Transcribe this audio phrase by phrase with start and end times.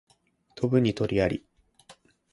[0.55, 1.45] 飛ぶに禽あり